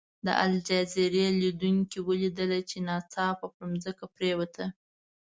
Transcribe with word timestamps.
د 0.25 0.27
الجزیرې 0.45 1.25
لیدونکو 1.41 1.97
ولیدله 2.09 2.59
چې 2.69 2.77
ناڅاپه 2.87 3.47
پر 3.55 3.67
ځمکه 3.83 4.05
پرېوته. 4.15 4.65